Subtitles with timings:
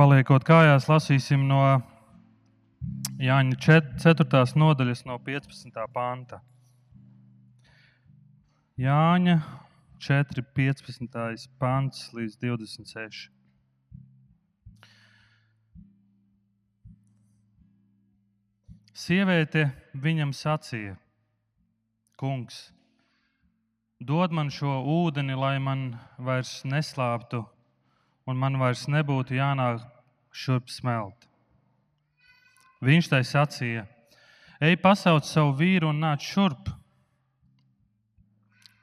[0.00, 1.58] Paliekot kājās, lasīsim no
[3.20, 3.58] Jāņa
[4.00, 4.38] 4.
[4.56, 5.82] nodaļas, no 15.
[5.92, 6.38] panta.
[8.80, 9.34] Jāņa
[10.00, 11.44] 4, 15.
[11.60, 13.28] pants līdz 26.
[19.04, 19.68] Sieviete
[20.08, 20.96] viņam sacīja:
[22.16, 22.70] Kungs,
[24.00, 27.44] dod man šo ūdeni, lai man vairs neslāptu
[28.30, 29.82] un man vairs nebūtu jānāk
[30.30, 31.26] šurp smelt.
[32.80, 33.84] Viņš tai sacīja:
[34.62, 36.70] Ej, pasauc savu vīru un nāc šurp.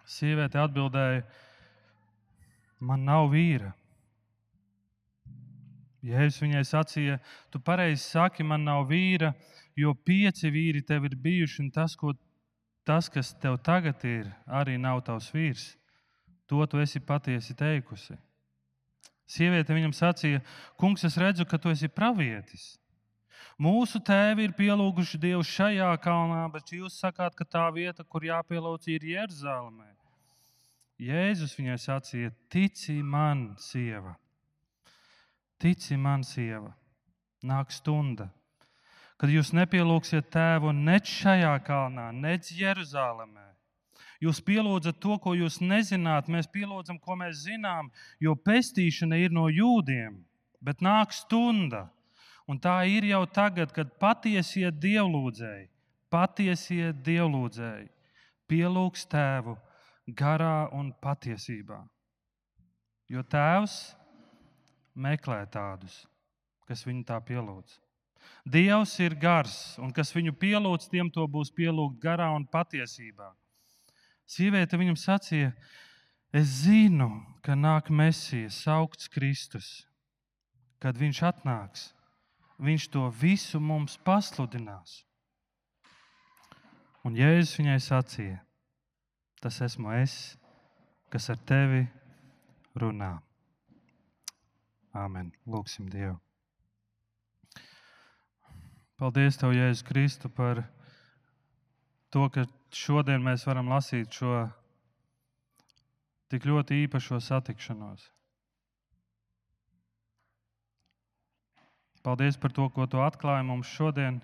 [0.08, 1.24] Sieviete atbildēja:
[2.80, 3.72] Man nav vīra.
[6.06, 7.18] Jēzus viņai sacīja:
[7.52, 9.34] Tu pareizi saki, man nav vīra,
[9.76, 12.14] jo pieci vīri tev ir bijuši, un tas, ko,
[12.86, 15.72] tas, kas tev tagad ir, arī nav tavs vīrs.
[16.48, 18.16] To tu esi patiesi teikusi.
[19.28, 20.42] Sieviete viņam sacīja:
[20.80, 22.78] Kungs, es redzu, ka tu esi pravietis.
[23.60, 28.88] Mūsu tēvi ir pielūguši Dievu šajā kalnā, bet jūs sakāt, ka tā vieta, kur jāpielūdz,
[28.94, 29.90] ir Jeruzalemē.
[31.02, 34.16] Jēzus viņai sacīja: Tici man, sieva,
[35.60, 36.72] tici man, sieva,
[37.44, 38.30] nāk stunda,
[39.18, 43.57] kad jūs nepielūgsiet tēvu ne šajā kalnā, ne Jeruzalemē.
[44.24, 49.48] Jūs pielūdzat to, ko jūs nezināt, mēs pielūdzam, ko mēs zinām, jo pestīšana ir no
[49.52, 50.18] jūdiem,
[50.62, 51.88] bet nāk stunda.
[52.48, 55.68] Un tā ir jau tagad, kad patiesie dievlūdzēji,
[56.10, 57.90] patiesie dievlūdzēji
[58.48, 59.58] pielūgs tēvu
[60.16, 61.82] garā un patiesībā.
[63.12, 63.76] Jo tēvs
[64.96, 66.06] meklē tādus,
[66.68, 67.78] kas viņu tā pielūdz.
[68.48, 73.30] Dievs ir gars, un kas viņu pielūdz, tiem to būs pielūgt garā un patiesībā.
[74.28, 75.54] Sieviete viņam sacīja,
[76.36, 77.08] es zinu,
[77.42, 79.70] ka nāk Mēsijas, augsts Kristus.
[80.84, 81.86] Kad viņš atnāks,
[82.62, 85.02] viņš to visu mums pasludinās.
[87.08, 88.42] Un Jēzus viņai sacīja,
[89.42, 90.36] tas esmu es,
[91.10, 91.86] kas ar tevi
[92.76, 93.16] runā.
[94.98, 95.32] Āmen.
[95.48, 96.18] Lūksim Dievu.
[98.98, 100.64] Paldies, Tev, Jēzus Kristu, par
[102.10, 104.48] to, ka šodien mēs varam lasīt šo
[106.32, 108.10] tik ļoti īpašo satikšanos.
[112.04, 114.20] Paldies par to, ko tu atklāji mums šodien.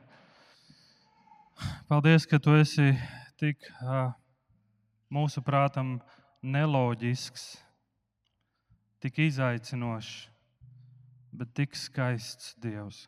[1.88, 2.94] Paldies, ka tu esi
[3.40, 3.60] tik
[5.12, 5.98] mūsu prātam
[6.44, 7.44] neloģisks,
[9.04, 10.14] tik izaicinošs,
[11.36, 13.06] bet tik skaists Dievs.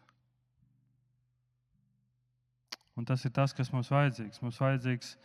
[2.95, 4.41] Un tas ir tas, kas mums vajadzīgs.
[4.43, 5.15] Mums vajadzīgs,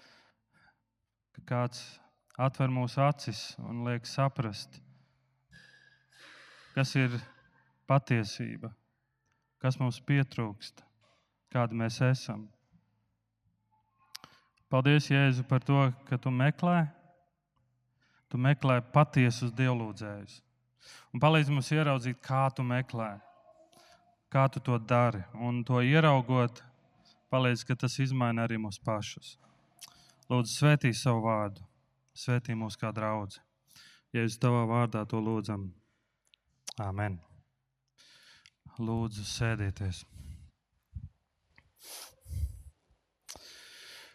[1.36, 1.82] ka kāds
[2.40, 4.80] atver mūsu acis un liek saprast,
[6.74, 7.14] kas ir
[7.90, 8.72] patiesība,
[9.62, 10.82] kas mums pietrūkst,
[11.52, 12.48] kāda mēs esam.
[14.70, 16.84] Paldies, Jēzu, par to, ka tu meklē,
[18.30, 20.38] tu meklē patiesus dievlūdzējus.
[21.10, 23.16] Un palīdz mums ieraudzīt, kā tu meklē,
[24.30, 25.22] kā tu to dari.
[25.34, 26.62] Un to ieraugot,
[27.30, 29.36] palīdz, ka tas izmaina arī mūsu pašus.
[30.30, 31.64] Lūdzu, svētī savu vārdu,
[32.14, 33.40] svētī mūs kā draugu.
[34.14, 35.70] Ja uz tavā vārdā to lūdzam,
[36.80, 37.18] Āmen.
[38.80, 40.04] Lūdzu, sēdieties.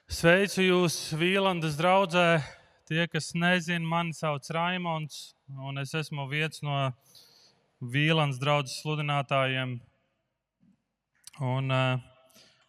[0.09, 2.39] Sveicu jūs, Vīlandes draugē.
[2.85, 6.77] Tie, kas nezina, mani sauc Raimons, un es esmu viens no
[7.81, 9.79] Vīlandes draugas sludinātājiem.
[11.43, 12.14] Un, uh,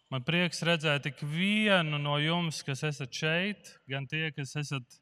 [0.07, 5.01] Man prieks redzēt tik vienu no jums, kas esat šeit, gan tie, kas esat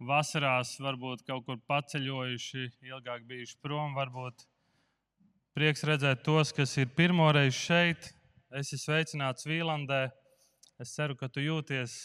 [0.00, 3.92] vasarās, varbūt kaut kur paceļojuši, ilgāk bijuši prom.
[3.98, 4.46] Varbūt
[5.56, 8.08] prieks redzēt tos, kas ir pirmoreiz šeit.
[8.52, 10.06] Es esmu sveicināts Vīlandē.
[10.80, 11.98] Es ceru, ka tu jūties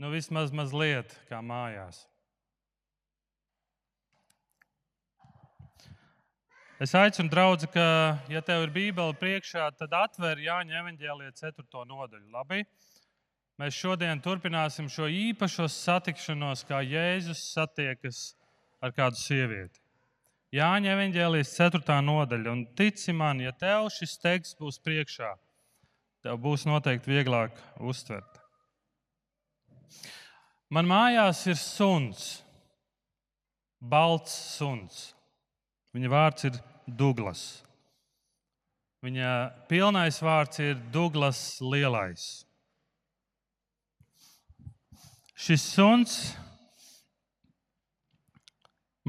[0.00, 2.04] nu, vismaz mazliet kā mājās.
[6.80, 7.82] Es aicinu, draugi, ka,
[8.32, 11.82] ja tev ir Bībele priekšā, tad atver Jāņa evanģēlīja 4.
[11.84, 12.30] nodaļu.
[12.32, 12.62] Labi?
[13.60, 18.22] Mēs šodien turpināsim šo īpašo satikšanos, kā Jēzus satiekas
[18.80, 19.76] ar kādu sievieti.
[20.56, 21.98] Jāņa evanģēlijas 4.
[22.06, 22.56] nodaļa.
[22.56, 25.34] Un tici man, ja tev šis teksts būs priekšā,
[26.24, 28.40] tev būs noteikti vieglāk uztvert.
[30.72, 32.40] Man mājās ir suns,
[33.76, 35.10] balts suns.
[35.92, 37.62] Viņa vārds ir Douglas.
[39.00, 39.32] Viņa
[39.70, 42.44] pilnais vārds ir Douglas Lielais.
[45.40, 46.16] Šis suns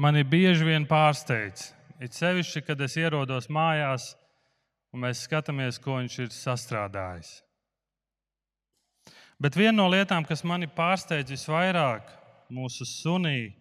[0.00, 1.70] mani bieži vien pārsteidz.
[2.02, 4.14] It sevišķi, kad es ierodos mājās
[4.92, 7.34] un mēs skatāmies, ko viņš ir sastrādājis.
[9.42, 12.08] Bet viena no lietām, kas mani pārsteidz visvairāk
[12.52, 13.52] mūsu sunī,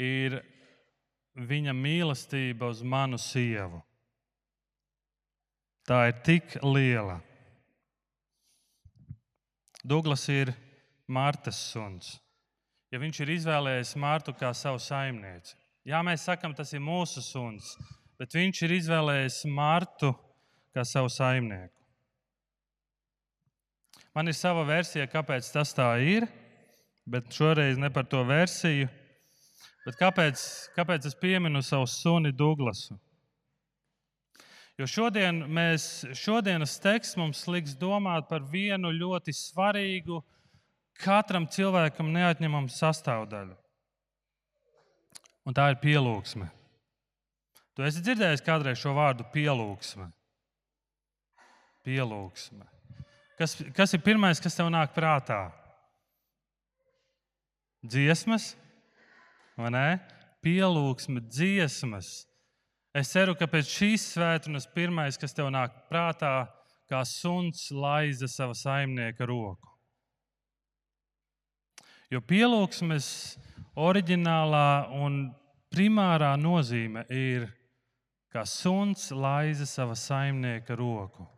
[0.00, 0.40] ir
[1.36, 3.80] viņa mīlestība uz manu sievu.
[5.86, 7.20] Tā ir tik liela.
[9.82, 10.52] Douglas ir
[11.10, 12.18] Mārtas suns.
[12.90, 15.54] Ja viņš ir izvēlējies Mārtu kā savu saimnieci,
[15.86, 17.76] jā, mēs sakām, tas ir mūsu suns,
[18.18, 20.10] bet viņš ir izvēlējies Mārtu
[20.74, 21.74] kā savu saimnieku.
[24.14, 26.26] Man ir sava versija, kāpēc tas tā ir,
[27.06, 28.90] bet šoreiz ne par to versiju.
[29.86, 30.42] Bet kāpēc,
[30.76, 32.98] kāpēc es pieminu savu suni Douglasu?
[34.80, 40.22] Jo šodien mēs, šodienas teksts mums liks domāt par vienu ļoti svarīgu,
[41.00, 43.56] katram cilvēkam neatņemamu sastāvdaļu.
[45.48, 46.48] Un tā ir pielūgsme.
[47.76, 50.10] Tu esi dzirdējis kādreiz šo vārdu pielūgsme.
[51.84, 52.66] Pielūgsme.
[53.40, 55.46] Kas, kas ir pirmais, kas tev nāk prātā?
[57.80, 58.50] Dziesmas,
[59.64, 59.86] vai ne?
[60.44, 62.24] Pielūgsme, dziesmas.
[62.96, 66.48] Es ceru, ka pēc šīs svētdienas pirmais, kas tev nāk prātā,
[66.90, 69.68] kā suns laiza sava saimnieka roku.
[72.10, 73.06] Jo pielūgsmes
[73.78, 75.20] oriģinālā un
[75.70, 77.46] primārā nozīme ir,
[78.34, 81.28] kā suns laiza sava saimnieka roku.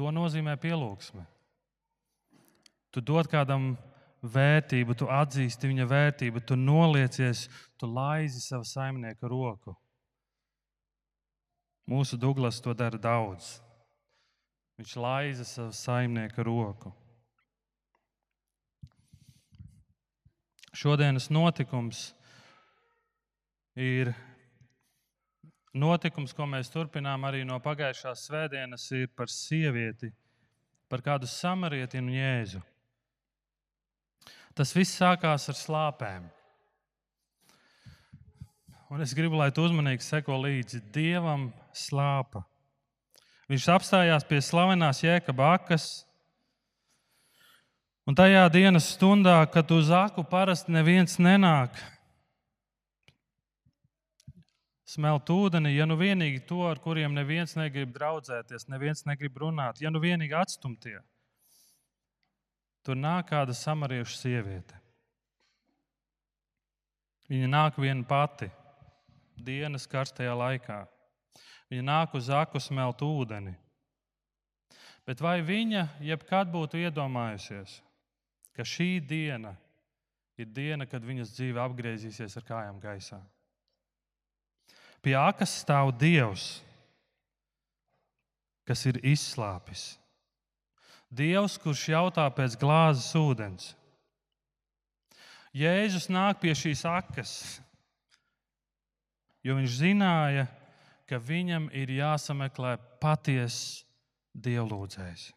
[0.00, 1.26] To nozīmē pielūgsme.
[2.92, 3.74] Tu dod kādam
[4.22, 7.48] vērtību, tu atzīsti viņa vērtību, tu noliecies,
[7.78, 9.74] tu laizi savu saimnieku roku.
[11.90, 13.56] Mūsu Douglas to dara daudz.
[14.78, 16.92] Viņš laiza savu saimnieku roku.
[20.72, 22.12] Šodienas notikums
[23.76, 24.14] ir
[25.72, 30.10] Notikums, ko mēs turpinām arī no pagājušās svētdienas, ir par sievieti,
[30.92, 32.60] par kādu samarietinu jēzu.
[34.56, 36.28] Tas viss sākās ar slāpēm.
[38.92, 42.42] Un es gribu, lai tu uzmanīgi seko līdzi Dievam slāpa.
[43.48, 45.86] Viņš apstājās pie slavenās jēkaba akas.
[48.04, 51.78] Un tajā dienas stundā, kad uz aku parasti neviens nenāk,
[54.92, 59.92] smelt ūdeni, ja nu vienīgi to, ar kuriem neviens negrib draudzēties, neviens negrib runāt, ja
[59.92, 60.98] nu vienīgi atstumtie.
[62.82, 64.78] Tur nāk kāda samariešu sieviete.
[67.30, 68.50] Viņa nāk viena pati,
[69.38, 70.82] dienas karstajā laikā.
[71.70, 73.54] Viņa nāk uz aku smelt ūdeni.
[75.06, 77.78] Bet vai viņa jebkad būtu iedomājusies,
[78.54, 79.54] ka šī diena
[80.38, 83.18] ir diena, kad viņas dzīve apgriezīsies ar kājām gaisā?
[85.02, 86.60] Pie akas stāv Dievs,
[88.68, 89.96] kas ir izslāpis.
[91.12, 93.72] Dievs, kurš jautā pēc glāzes ūdens.
[95.52, 97.32] Jēzus nāk pie šīs akas,
[99.44, 100.46] jo viņš zināja,
[101.04, 103.84] ka viņam ir jāsameklē patiesa
[104.32, 105.28] dievlūdzējs.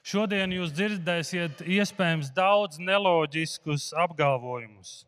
[0.00, 5.02] Šodien jūs dzirdēsiet iespējams daudz neloģiskus apgalvojumus.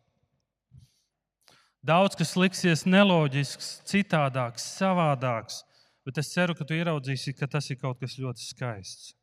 [1.83, 5.63] Daudz kas liksies neloģisks, citādāks, savādāks,
[6.05, 9.13] bet es ceru, ka tu ieraudzīsi, ka tas ir kaut kas ļoti skaists.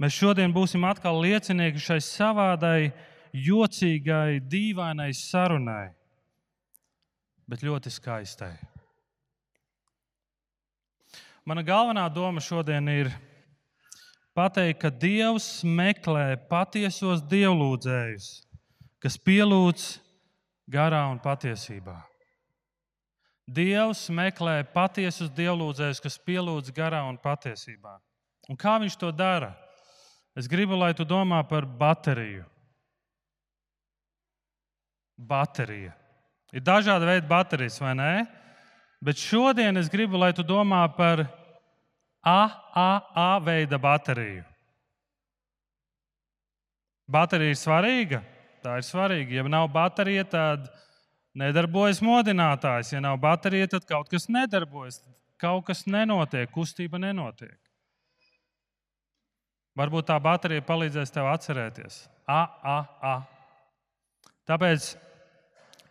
[0.00, 2.92] Mēs šodien būsim atkal liecinieki šai savādai,
[3.36, 5.90] jocīgai, dīvainai sarunai,
[7.48, 8.54] bet ļoti skaistai.
[11.46, 13.12] Mana galvenā doma šodien ir
[14.34, 18.26] pateikt, ka Dievs meklē patiesos dievlūdzējus,
[19.00, 19.86] kas pielūdz
[20.68, 22.00] garā un patiesībā.
[23.46, 27.94] Dievs meklē patiesus dievlūdzējus, kas pielūdz garā un patiesībā.
[28.50, 29.52] Un kā viņš to dara?
[30.36, 32.44] Es gribu, lai tu domā par bateriju.
[35.16, 35.94] Baterija.
[36.52, 38.10] Ir dažādi veidi baterijas, vai ne?
[39.00, 41.24] Bet šodien es gribu, lai tu domā par
[42.26, 44.44] AAA veida bateriju.
[47.06, 48.20] Baterija ir svarīga.
[48.66, 49.38] Tā ir svarīga.
[49.38, 50.66] Ja nav baterija, tad
[51.36, 52.94] nedarbojas modinātājs.
[52.94, 55.02] Ja nav baterija, tad kaut kas nedarbojas.
[55.40, 57.56] Kaut kas nenotiek, kustība nenotiek.
[59.76, 62.06] Varbūt tā baterija palīdzēs tev atcerēties.
[62.24, 63.16] A, a, a.
[64.48, 64.94] Tāpēc,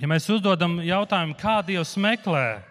[0.02, 2.64] ja mēs uzdodam jautājumu, kā Dievs meklē,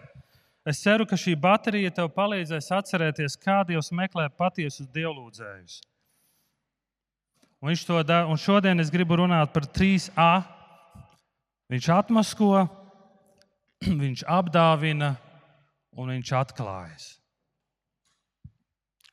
[0.67, 5.79] es ceru, ka šī baterija tev palīdzēs atcerēties, kā Dievs meklē patiesus dievlūdzējus.
[7.65, 8.27] Un, to dara.
[8.29, 10.33] Un šodien es gribu runāt par 3A.
[11.73, 12.51] Viņš atmasko,
[14.05, 15.15] viņš apdāvina
[15.97, 17.07] un viņš atklājas.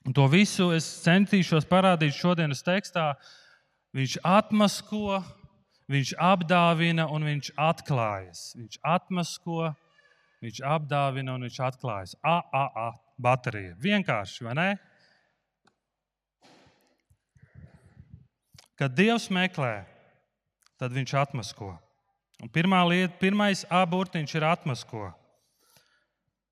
[0.01, 3.13] Un to visu es centīšos parādīt šodienas tekstā.
[3.95, 5.19] Viņš atmasko,
[5.91, 8.41] viņš apdāvina un viņš atklājas.
[8.57, 9.69] Viņš atmasko,
[10.41, 12.15] viņš apdāvina un viņš atklājas.
[12.23, 12.87] A, A, A,
[13.21, 13.75] baterija.
[13.79, 14.69] Vienkārši, vai ne?
[18.81, 19.83] Kad Dievs meklē,
[20.81, 21.75] tad viņš atmasko.
[22.41, 25.09] Un pirmā lieta, pirmais aburtiņš ir atmasko.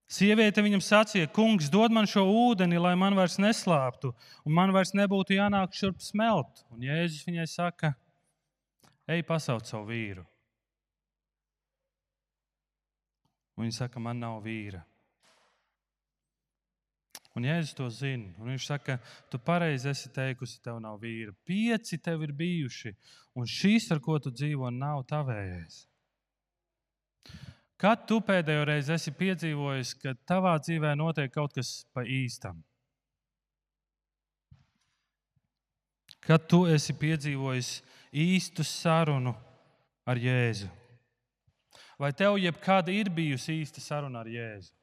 [0.09, 4.09] Sieviete viņam sacīja, kungs, dod man šo ūdeni, lai man vairs neslāptu,
[4.45, 6.63] un man vairs nebūtu jānāk šurp smelt.
[6.73, 7.93] Un Jēzus viņai saka,
[9.09, 10.25] ej, pasauc savu vīru.
[13.57, 14.81] Un viņa saka, man nav vīra.
[17.37, 18.31] Un Jēzus to zina.
[18.41, 18.97] Un viņš saka,
[19.29, 21.33] tu pareizi esi teikusi, tev nav vīra.
[21.45, 22.95] Pieci tev ir bijuši,
[23.37, 25.83] un šīs, ar ko tu dzīvo, nav tavējais.
[27.79, 32.57] Kad tu pēdējo reizi esi piedzīvojis, ka tavā dzīvē notiek kaut kas pa īstam?
[36.19, 37.69] Kad tu esi piedzīvojis
[38.11, 39.31] īstu sarunu
[40.03, 40.67] ar Jēzu?
[41.99, 44.73] Vai tev jebkad ir bijusi īsta saruna ar Jēzu?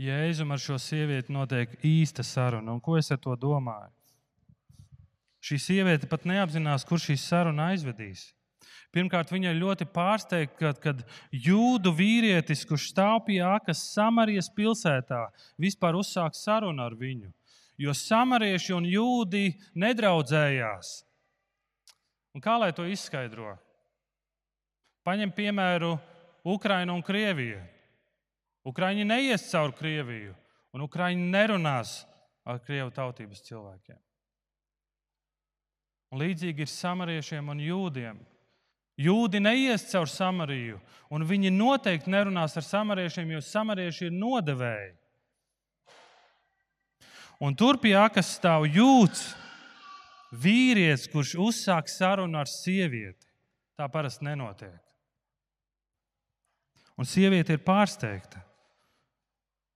[0.00, 2.72] Jēzum ar šo sievieti notiek īsta saruna.
[2.72, 3.90] Un ko es ar to domāju?
[5.44, 8.30] Šī sieviete pat neapzinās, kur šī saruna aizvedīs.
[8.90, 15.28] Pirmkārt, viņa ir ļoti pārsteigta, kad, kad jūdu vīrietis, kurš stāv pie ākas Samarijas pilsētā,
[15.60, 17.30] vispār uzsāk sarunu ar viņu.
[17.80, 20.90] Jo samarieši un jūdi nedraudzējās.
[22.36, 23.54] Un kā lai to izskaidro?
[25.06, 25.94] Paņem piemēru
[26.44, 27.62] Ukraina un Krievija.
[28.68, 30.34] Ukraiņi neies cauri Krieviju,
[30.76, 32.00] un Ukraiņi nerunās
[32.44, 33.98] ar Krievu tautības cilvēkiem.
[36.10, 38.18] Un līdzīgi ir samariešiem un jūdiem.
[39.00, 44.90] Jūdi neies cauri Samariju, un viņi noteikti nerunās ar samariešiem, jo samarieši ir nodevēji.
[47.40, 49.30] Un tur pie akas stāv jūds,
[50.30, 53.24] vīrietis, kurš uzsāk sarunu ar sievieti.
[53.80, 54.76] Tā parasti nenotiek.
[57.00, 58.42] Un sieviete ir pārsteigta.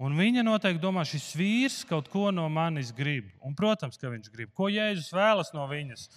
[0.04, 3.30] Un viņa noteikti domā, šis vīrs kaut ko no manis grib.
[3.40, 4.50] Un, protams, ka viņš grib.
[4.56, 6.08] Ko Jēzus vēlas no viņas?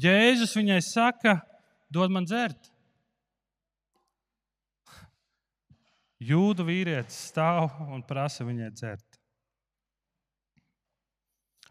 [0.00, 1.34] Jēzus viņai saka,
[1.92, 2.70] dod man dzert.
[6.24, 9.18] Jūdu vīrietis stāv un prasa viņai dzert.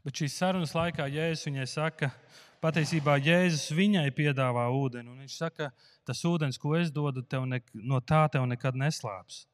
[0.03, 2.11] Bet šīs sarunas laikā Jēzus viņai saka,
[2.61, 5.15] patiesībā Jēzus viņai piedāvā ūdeni.
[5.23, 5.71] Viņš saka,
[6.05, 9.45] tas ūdens, ko es dodu, tev ne, no tā tev nekad neslāps.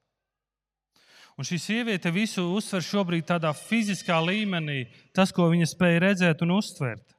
[1.39, 6.57] Un šī sieviete visu uztver šobrīd tādā fiziskā līmenī, tas, ko viņa spēja redzēt un
[6.57, 7.13] uztvert.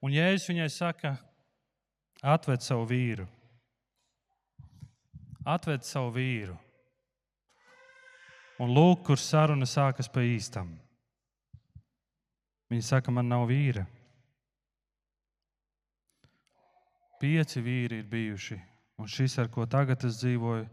[0.00, 1.10] Un Jēzus viņai saka,
[2.24, 3.26] atved savu vīru.
[5.44, 6.56] Atved savu vīru.
[8.64, 10.72] Un lūk, kur saruna sākas pa īstam.
[12.72, 13.84] Viņa saka, man nav vīra.
[17.20, 18.56] Pieci vīri ir bijuši,
[18.96, 20.64] un šis, ar ko tagad es dzīvoju,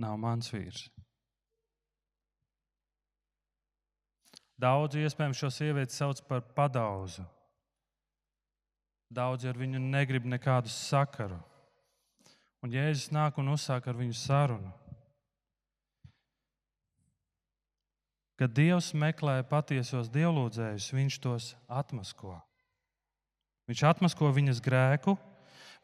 [0.00, 0.86] nav mans vīrs.
[4.56, 7.26] Daudzi iespējams šo sievieti sauc par padauzu.
[9.12, 11.36] Daudzi ar viņu negrib nekādu sakaru.
[12.64, 14.72] Un Jēzus nāk un uzsāk ar viņu sarunu.
[18.36, 22.34] Kad Dievs meklē patiesos dievlūdzējus, Viņš tos atmasko.
[23.68, 25.16] Viņš atmasko viņas grēku,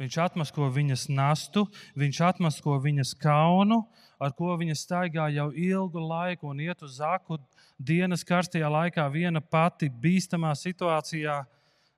[0.00, 1.66] Viņš atmasko viņas nastu,
[1.99, 3.82] viņš atmasko viņas kaunu,
[4.22, 7.38] ar ko viņa staigā jau ilgu laiku un iet uz zaku
[7.78, 11.42] dienas karstajā laikā viena pati bīstamā situācijā,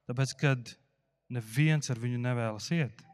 [0.08, 0.74] tāpēc, kad
[1.32, 3.04] neviens ar viņu nevēlas iet.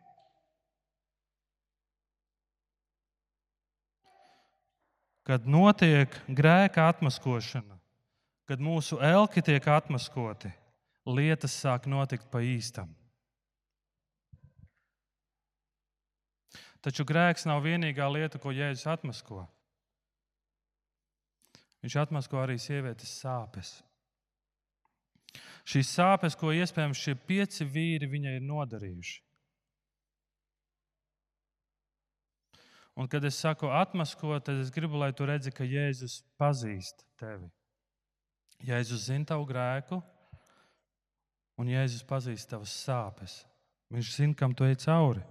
[5.26, 7.76] Kad notiek grēka atmaskošana,
[8.50, 10.50] kad mūsu elki tiek atmaskoti,
[11.06, 12.90] lietas sāk notikt pa īstam.
[16.80, 19.44] Taču grēks nav vienīgā lieta, ko Jēzus atmasko.
[21.84, 23.78] Viņš atmasko arī sievietes sāpes.
[25.68, 29.18] Šīs sāpes, ko iespējams šie pieci vīri viņai ir nodarījuši.
[33.00, 37.48] Un, kad es saku atmasko, tad es gribu, lai tu redzi, ka Jēzus pazīst tevi.
[38.66, 40.00] Jēzus zina tavu grēku,
[41.60, 43.38] un Jēzus pazīst tavas sāpes.
[43.94, 45.22] Viņš zina, kam tu ej cauri.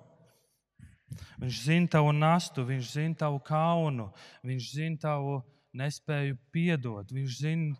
[1.39, 4.09] Viņš zina tavu nastu, viņš zina tavu kaunu,
[4.45, 5.39] viņš zina tavu
[5.75, 7.11] nespēju piedot.
[7.11, 7.75] Viņš zina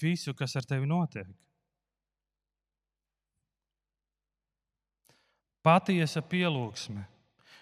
[0.00, 1.28] visu, kas ar tevi notiek.
[5.64, 7.02] Patiesa pielūgsme,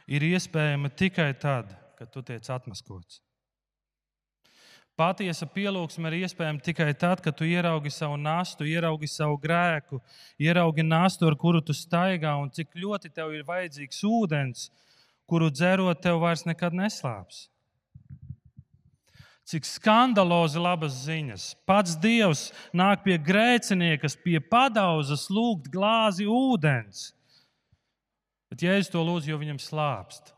[0.06, 3.22] ir iespējama tikai tad, kad tu tiec atmaskots.
[4.96, 9.98] Patiesa pielūgsme ir iespējama tikai tad, kad tu ieraugi savu nastu, ieraugi savu grēku,
[10.40, 14.70] ieraugi nastu, ar kuru tu staigā, un cik ļoti tev ir vajadzīgs ūdens,
[15.30, 17.46] kuru dzerot, tev vairs nekad neslāps.
[19.46, 21.52] Cik skandalozi labas ziņas.
[21.68, 27.12] Pats Dievs nāk pie grēcinieka, pie padauzas, lūgt glāzi ūdens.
[28.50, 30.32] Bet Jēzus to lūdz, jo viņam slāpst.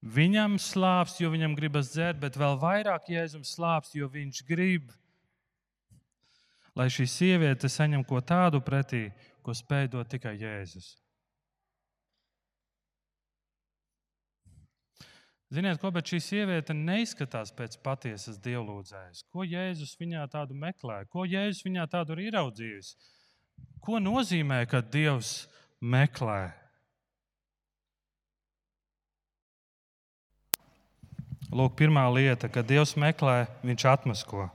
[0.00, 4.88] Viņam slāpst, jo viņam gribas dzert, bet vēl vairāk Jēzum slāpst, jo viņš grib,
[6.72, 9.10] lai šī sieviete saņem ko tādu pretī,
[9.44, 10.94] ko spēj dot tikai Jēzus.
[15.50, 19.24] Ziniet, ko, bet šī sieviete neizskatās pēc patiesas dievlūdzējas.
[19.34, 21.00] Ko Jēzus viņā tādu meklē?
[21.10, 22.92] Ko Jēzus viņā tādu ir ieraudzījis?
[23.82, 25.48] Ko nozīmē, kad Dievs
[25.82, 26.52] meklē?
[31.50, 34.46] Lūk, pirmā lieta, kad Dievs meklē, viņš atmasko.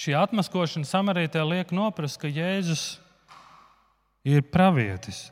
[0.00, 2.96] Šī atmaskošana samarītē liek noprast, ka Jēzus
[4.24, 5.26] ir pravietis.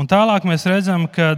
[0.00, 1.34] Un tālāk mēs redzam, ka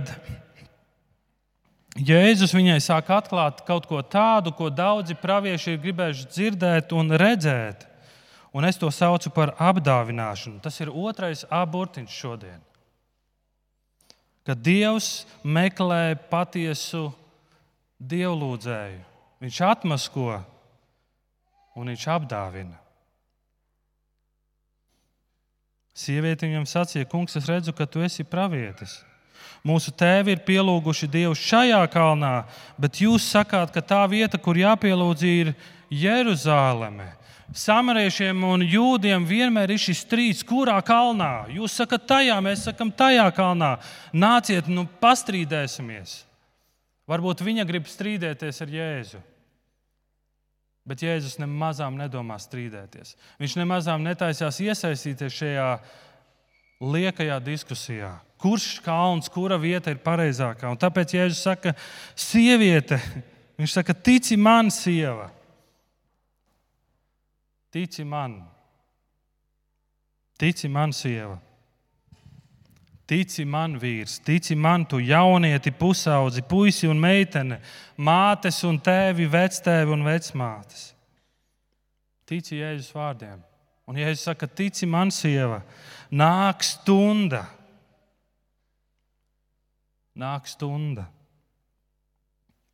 [1.99, 7.88] Jēzus viņai sāk atklāt kaut ko tādu, ko daudzi pravieši ir gribējuši dzirdēt un redzēt.
[8.54, 10.61] Un es to saucu par apdāvināšanu.
[10.62, 12.61] Tas ir otrais abortiņš šodien
[14.47, 17.11] ka Dievs meklē patiesu
[18.02, 19.02] dievlūdzēju.
[19.42, 20.28] Viņš atmasko
[21.78, 22.82] un viņš apdāvina.
[25.92, 29.02] Sieviete viņam sacīja, Kungs, es redzu, ka tu esi pravietis.
[29.62, 32.46] Mūsu tēvi ir pielūguši Dievu šajā kalnā,
[32.80, 35.52] bet jūs sakāt, ka tā vieta, kur jāpielūdz, ir
[35.92, 37.12] Jeruzaleme.
[37.52, 41.44] Samariešiem un jūdiem vienmēr ir šis strīds, kurā kalnā.
[41.52, 43.75] Jūs sakat, tajā, mēs sakam, tajā kalnā.
[44.16, 46.22] Nāciet, nu, pastrīdēsimies.
[47.12, 49.20] Varbūt viņa grib strīdēties ar Jēzu.
[50.88, 53.14] Bet Jēzus nemazām nedomā strīdēties.
[53.38, 55.68] Viņš nemazām netaisās iesaistīties šajā
[56.83, 58.16] liekajā diskusijā.
[58.42, 60.73] Kurš kalns, kura vieta ir pareizākā?
[60.73, 61.77] Un tāpēc Jēzus saka,
[62.18, 62.99] sieviete,
[63.61, 65.29] viņš saka, tici man, sieva.
[67.73, 68.35] Tici man,
[70.37, 71.38] tici man, sieva.
[73.11, 77.59] Tici man, vīrs, tici man, tu jaunieti, pusaudzi, puisi un meitene,
[77.99, 80.93] mātes un tēvi, vectēvi un vecmātes.
[82.29, 83.41] Tici Jēzus vārdiem.
[83.91, 85.61] Un Jēzus saka, tici man, sieva,
[86.15, 87.43] nāk stunda.
[90.15, 91.09] Nāk stunda.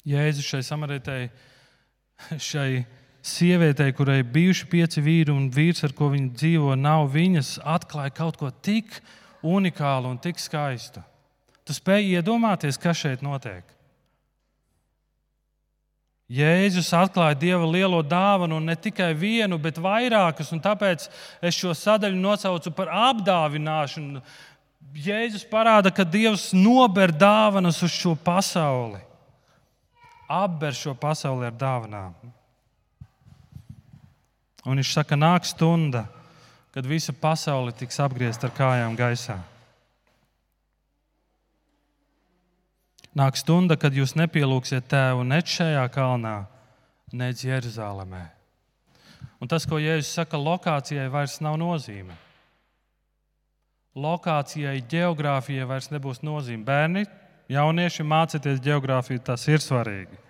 [0.09, 1.31] Jēzus šai samarietei,
[2.51, 2.85] šai
[3.25, 8.38] sievietei, kurai bijuši pieci vīri un vīrs, ar ko viņa dzīvo, nav viņas, atklāja kaut
[8.41, 9.01] ko tik
[9.42, 11.03] unikālu un tik skaistu.
[11.68, 13.66] Tu spēj iedomāties, kas šeit notiek.
[16.29, 21.07] Jēzus atklāja Dieva lielo dāvanu, un ne tikai vienu, bet vairākas, un tāpēc
[21.40, 24.20] es šo sadaļu nosaucu par apdāvināšanu.
[24.92, 29.01] Jēzus parāda, ka Dievs nober dāvanas uz šo pasauli,
[30.29, 32.12] apber šo pasauli ar dāvanām.
[34.68, 36.05] Un viņš saka, nāk stunda,
[36.79, 39.35] kad visa pasaule tiks apgriezta ar kājām gaisā.
[43.19, 46.37] Nāk stunda, kad jūs nepielūgsiet tēvu ne šajā kalnā,
[47.11, 48.23] ne Jeruzalemē.
[49.43, 52.14] Un tas, ko Jēzus saka, lokācijai vairs nav nozīme.
[53.99, 56.62] Lokācijai, geogrāfijai vairs nebūs nozīme.
[56.62, 57.09] Bērni,
[57.51, 60.27] jaunieši, mācieties geogrāfiju, tas ir svarīgi.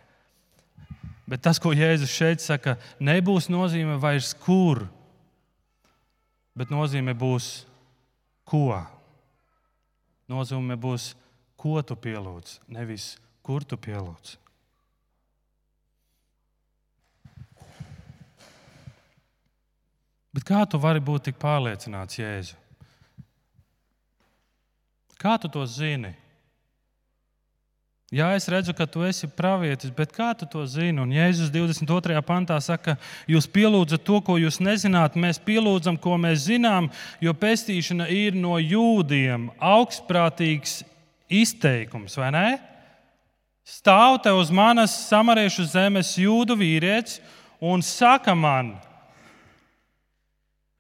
[1.29, 4.89] Bet tas, ko Jēzus šeit saka, nebūs nozīme vairs kur,
[6.59, 7.63] bet nozīme būs
[8.49, 8.83] ko.
[10.29, 11.13] Nozīme būs,
[11.59, 13.15] ko tu pielūdz, nevis
[13.47, 14.37] kur tu pielūdz.
[20.35, 22.59] Bet kā tu vari būt tik pārliecināts, Jēzu?
[25.19, 26.13] Kā tu to zini?
[28.09, 30.97] Jā, es redzu, ka tu esi pravietis, bet kā tu to zini?
[31.03, 32.23] Un Jēzus 22.
[32.25, 32.95] pantā saka,
[33.29, 36.89] jūs pielūdzat to, ko jūs nezināt, mēs pielūdzam, ko mēs zinām,
[37.21, 39.51] jo pestīšana ir no jūdiem.
[39.61, 40.79] Augstprātīgs
[41.29, 42.47] izteikums, vai ne?
[43.69, 47.19] Stāv te uz manas samariešu zemes jūdu vīrietis
[47.61, 48.73] un saka man,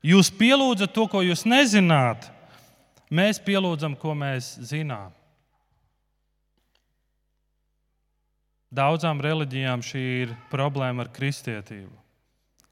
[0.01, 2.31] jūs pielūdzat to, ko jūs nezināt,
[3.13, 5.13] mēs pielūdzam, ko mēs zinām.
[8.69, 11.95] Daudzām reliģijām šī ir problēma ar kristietību.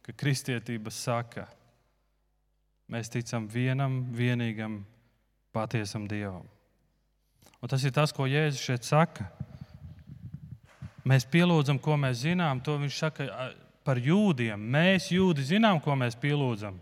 [0.04, 1.46] Ka kristietība saka,
[2.92, 4.82] mēs ticam vienam, vienīgam
[5.56, 6.44] patiesam Dievam.
[7.62, 9.30] Un tas ir tas, ko Jēzus šeit saka.
[11.06, 12.60] Mēs pielūdzam, ko mēs zinām.
[12.66, 13.26] To viņš saka
[13.86, 14.60] par jūdiem.
[14.60, 16.76] Mēs, jūdi, zinām, ko mēs pielūdzam,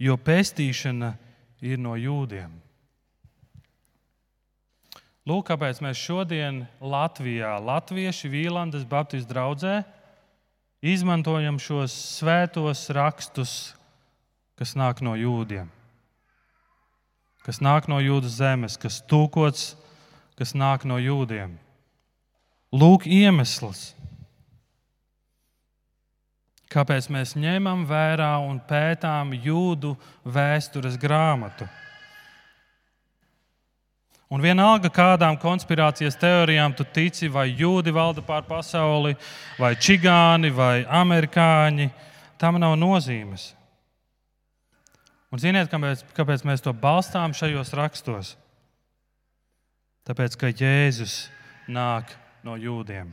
[0.00, 1.12] jo pestīšana
[1.66, 2.54] ir no jūdiem.
[5.28, 9.82] Lūk, kāpēc mēs šodien Latvijā, Latvieši Vīlandes Baptistu draugā,
[10.80, 13.52] izmantojam šos svētos rakstus,
[14.56, 15.66] kas nāk no jūdiem,
[17.44, 19.74] kas nāk no jūdas zemes, kas tūkots,
[20.38, 21.58] kas nāk no jūdiem.
[22.72, 23.90] Lūk, iemesls,
[26.72, 29.92] kāpēc mēs ņemam vērā un pētām jūdu
[30.24, 31.68] vēstures grāmatu.
[34.28, 39.14] Un vienalga, kādām konspirācijas teorijām tu tici, vai jūdi valda pār pasauli,
[39.56, 41.88] vai čigāni, vai amerikāņi,
[42.36, 43.54] tam nav nozīmes.
[45.32, 48.34] Un ziniet, kāpēc, kāpēc mēs to balstām šajos rakstos?
[50.08, 51.16] Tāpēc, ka Jēzus
[51.68, 52.12] nāk
[52.44, 53.10] no jūdiem.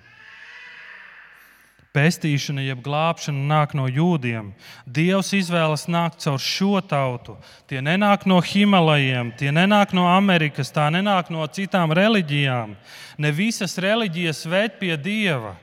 [1.95, 4.49] Pestīšana, jeb glābšana nāk no jūdiem.
[4.84, 7.38] Dievs izvēlas nākt caur šo tautu.
[7.69, 12.75] Tie nenāk no Himalajiem, tie nenāk no Amerikas, tā nenāk no citām reliģijām.
[13.17, 15.55] Ne visas reliģijas ved pie Dieva.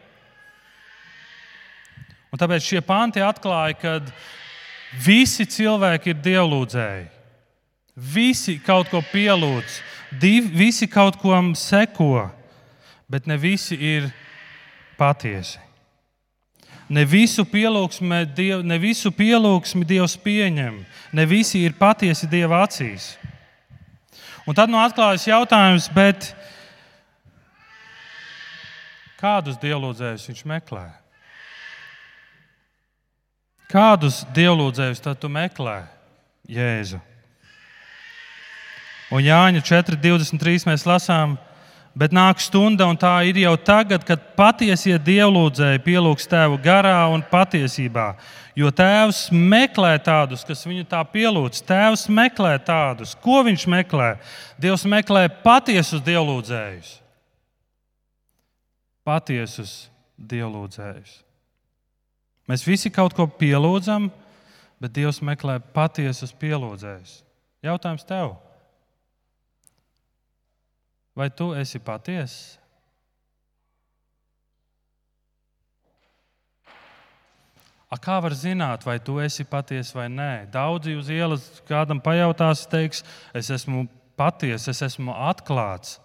[2.33, 3.99] Un tāpēc šie panti atklāja, ka
[5.05, 7.09] visi cilvēki ir dievlūdzēji.
[7.92, 9.83] Visi kaut ko pielūdz,
[10.57, 12.31] visi kaut ko seko
[13.12, 14.09] bet ne visi ir
[14.97, 15.61] patiesi.
[16.92, 20.83] Ne visu pielūgsmi, diev, ne visu pielūgsmi Dievs pieņem,
[21.16, 23.14] ne visi ir patiesi Dieva acīs.
[24.44, 25.87] Un tad nu atklājas jautājums,
[29.22, 30.85] kādus dievlūdzējus viņš meklē?
[33.72, 35.78] Kādus dievlūdzējus tad tu meklē,
[36.50, 37.00] Jēzu?
[39.12, 41.52] Un Jāņa 4.23 mēs lasām, ka
[41.92, 47.20] Bet nāk stunda, un tā ir jau tagad, kad patiesie dievlūdzēji pielūgs tēvu garā un
[47.28, 48.14] patiesībā.
[48.57, 51.61] Jo tēvs meklē tādus, kas viņu tā pielūdz.
[51.68, 54.14] Tēvs meklē tādus, ko viņš meklē.
[54.61, 56.94] Dievs meklē patiesus dievlūdzējus.
[59.05, 59.74] Patiesus
[60.16, 61.18] dievlūdzējus.
[62.48, 64.09] Mēs visi kaut ko pielūdzam,
[64.83, 67.20] bet Dievs meklē patiesus pielūdzējus.
[67.62, 68.35] Jautājums tev?
[71.14, 72.62] Vai tu esi patiesa?
[77.92, 80.31] A kā var zināt, vai tu esi patiesa vai nē?
[80.53, 83.03] Daudzi uz ielas kādam pajautās, teiks,
[83.37, 83.85] es esmu
[84.16, 85.98] patiesa, es esmu atklāts.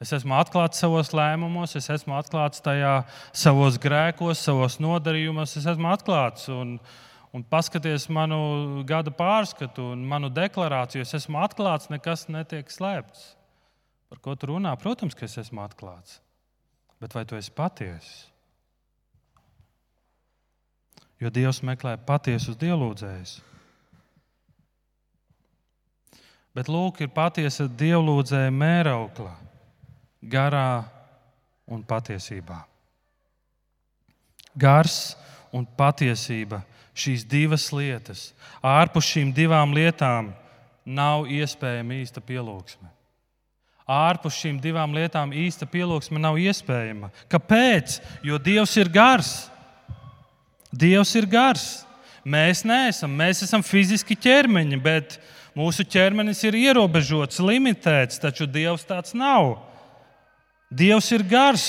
[0.00, 2.92] Es esmu atklāts savos lēmumos, es esmu atklāts tajā
[3.32, 5.56] savos grēkos, savos nodarījumos.
[5.56, 6.76] Es esmu atklāts un,
[7.36, 11.08] un paskaties manu gada pārskatu un manu deklarāciju.
[11.08, 13.39] Es esmu atklāts, nekas netiek slēpts.
[14.10, 14.72] Par ko tu runā?
[14.80, 16.18] Protams, ka es esmu atklāts.
[17.00, 18.26] Bet vai tu esi patiess?
[21.20, 23.38] Jo Dievs meklē patiesus dievlūdzējus.
[26.56, 29.30] Bet lūk, ir patiesa dievlūdzēja mēraukla,
[30.32, 30.82] garā
[31.70, 32.58] un patiesībā.
[34.58, 35.14] Gars
[35.54, 36.64] un patiesība,
[36.96, 38.32] šīs divas lietas,
[38.66, 40.32] ārpus šīm divām lietām
[40.84, 42.90] nav iespējama īsta pielūgsme
[43.90, 47.10] ārpus šīm divām lietām īsta pielūgsme nav iespējama.
[47.30, 47.98] Kāpēc?
[48.26, 49.32] Jo Dievs ir gars.
[50.70, 51.66] Dievs ir gars.
[52.20, 55.16] Mēs neesam, mēs esam fiziski ķermeņi, bet
[55.56, 59.56] mūsu ķermenis ir ierobežots, limitēts, taču Dievs tāds nav.
[60.70, 61.66] Dievs ir gars.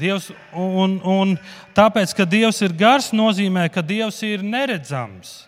[0.00, 1.36] Dievs, un, un
[1.76, 5.44] tāpēc, ka Dievs ir gars, nozīmē, ka Dievs ir neredzams.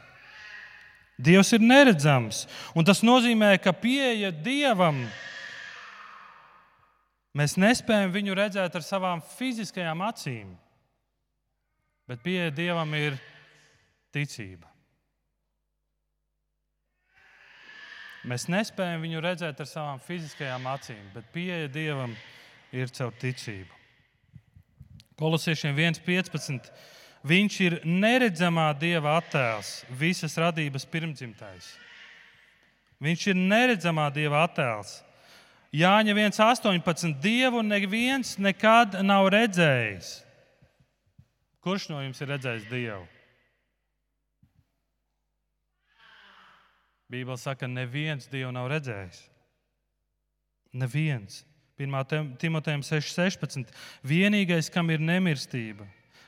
[1.16, 2.44] Dievs ir neredzams.
[2.76, 5.24] Un tas nozīmē, ka pieeja Dievam ir
[7.36, 10.54] Mēs nespējam viņu redzēt ar savām fiziskajām acīm,
[12.08, 13.18] bet pieeja Dievam ir
[14.14, 14.70] ticība.
[18.26, 22.16] Mēs nespējam viņu redzēt ar savām fiziskajām acīm, bet pieeja Dievam
[22.74, 23.70] ir caur ticību.
[25.20, 26.70] Kolosiešiem 1,15.
[27.26, 31.70] Viņš ir neredzamā Dieva attēls, visas radības pirmdzimtais.
[33.02, 35.02] Viņš ir neredzamā Dieva attēls.
[35.74, 37.16] Jāņa 1,18.
[37.22, 40.12] Dievu neviens nekad nav redzējis.
[41.66, 43.02] Kurš no jums ir redzējis Dievu?
[47.10, 49.20] Bībeli saka, neviens Dievu nav redzējis.
[50.76, 51.44] Neviens.
[51.76, 52.36] 1.
[52.40, 53.68] Timotejam 6,16.
[54.06, 55.84] Vienīgais, kam ir nemirstība,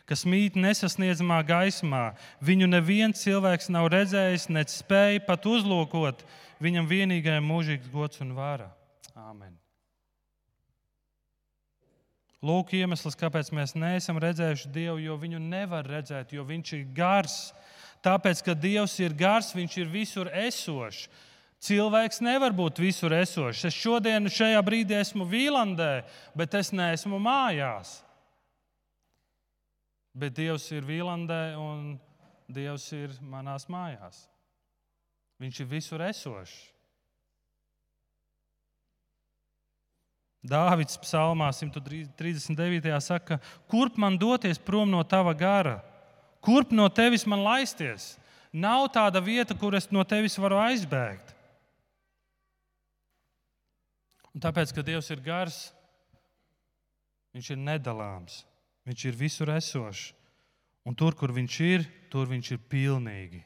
[0.09, 2.12] kas mīt nesasniedzamā gaismā.
[2.44, 6.27] Viņu neviens cilvēks nav redzējis, ne spēja pat uzlūkot.
[6.61, 8.68] Viņam vienīgajam mūžīgs gods un vara.
[9.19, 9.57] Āmen.
[12.39, 17.39] Lūk, iemesls, kāpēc mēs neesam redzējuši Dievu, jo viņu nevar redzēt, jo viņš ir gars.
[18.07, 21.09] Tāpēc, ka Dievs ir gars, viņš ir visur esošs.
[21.67, 23.65] Cilvēks nevar būt visur esošs.
[23.67, 26.05] Es šodien, šajā brīdī esmu Vīlandē,
[26.39, 27.97] bet es neesmu mājās.
[30.15, 31.97] Bet Dievs ir Vīlandē un
[32.47, 34.29] Dievs ir manās mājās.
[35.43, 36.78] Viņš ir visur esošs.
[40.44, 42.92] Dāvids psalmā 139.
[43.03, 45.81] saka, kurp man doties prom no tava gara,
[46.40, 48.16] kurp no tevis man laisties?
[48.53, 51.35] Nav tāda vieta, kur es no tevis varu aizbēgt.
[54.33, 55.59] Un tāpēc, ka Dievs ir gars,
[57.35, 58.44] Viņš ir nedalāms,
[58.88, 60.12] Viņš ir visur esošs.
[60.88, 63.42] Un tur, kur Viņš ir, tur Viņš ir pilnīgi.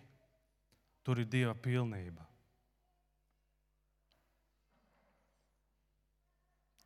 [1.02, 2.22] Tur ir Dieva pilnība.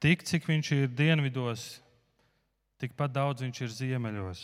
[0.03, 1.81] Tik cik viņš ir dienvidos,
[2.81, 4.43] tikpat daudz viņš ir ziemeļos.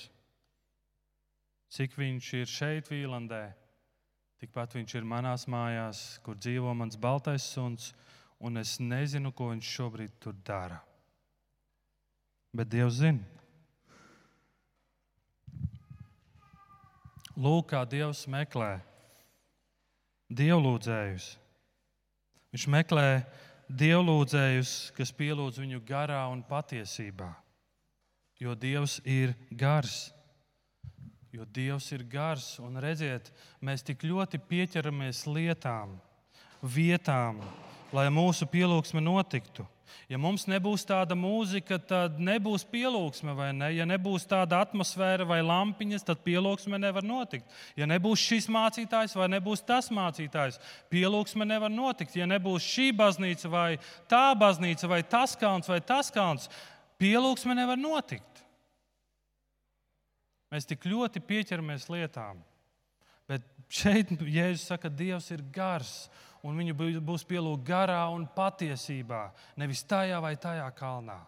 [1.73, 3.43] Cik viņš ir šeit, Vīlandē,
[4.41, 7.93] tikpat viņš ir manās mājās, kur dzīvo mans baltais suns,
[8.41, 10.81] un es nezinu, ko viņš šobrīd tur dara.
[12.53, 13.25] Bet Dievs zina.
[17.37, 18.75] Lūk, kā Dievs meklē
[20.37, 21.29] dievlūdzējus.
[22.53, 23.07] Viņš meklē
[23.69, 27.31] dievlūdzējus, kas pielūdz viņu garā un patiesībā.
[28.43, 30.11] Jo Dievs ir gars.
[31.33, 33.31] Jo Dievs ir gars, un redziet,
[33.65, 35.95] mēs tik ļoti pieķeramies lietām,
[36.61, 37.41] vietām,
[37.93, 39.67] lai mūsu pielūgsme notiktu.
[40.11, 43.69] Ja mums nebūs tāda mūzika, tad nebūs pielūgsme, vai ne?
[43.77, 47.49] Ja nebūs tāda atmosfēra vai lampiņas, tad pielūgsme nevar notikt.
[47.79, 50.59] Ja nebūs šis mācītājs vai nebūs tas mācītājs,
[50.93, 52.17] pielūgsme nevar notikt.
[52.19, 53.69] Ja nebūs šī baznīca vai
[54.11, 56.49] tā baznīca vai tas kalns vai tas kalns,
[57.01, 58.45] pielūgsme nevar notikt.
[60.53, 62.43] Mēs tik ļoti pieķeramies lietām.
[63.31, 66.11] Bet šeit Jēzus saka, ka Dievs ir gars
[66.43, 66.75] un viņu
[67.07, 69.29] būs pielūgta garā un patiesībā,
[69.61, 71.21] nevis tajā vai tajā kalnā.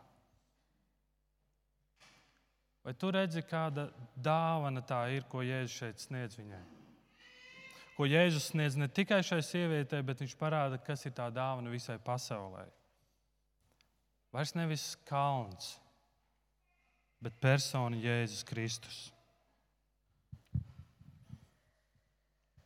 [2.84, 3.86] Vai tu redzi, kāda
[4.20, 6.64] dāvana tā ir, ko Jēzus šeit sniedz viņai?
[7.94, 11.96] Ko Jēzus sniedz ne tikai šai sievietei, bet viņš parāda, kas ir tā dāvana visai
[12.02, 12.66] pasaulē.
[14.34, 15.76] Vairs nevis kalns,
[17.22, 19.00] bet persona Jēzus Kristus.